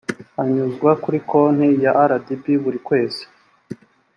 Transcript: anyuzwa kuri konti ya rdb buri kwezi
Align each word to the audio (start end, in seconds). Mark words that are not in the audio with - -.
anyuzwa 0.41 0.91
kuri 1.03 1.19
konti 1.29 1.67
ya 1.83 1.91
rdb 2.09 2.43
buri 2.63 2.79
kwezi 2.87 3.23